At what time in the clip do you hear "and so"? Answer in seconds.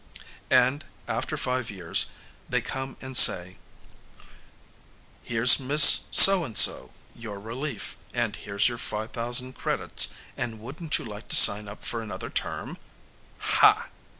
6.43-6.89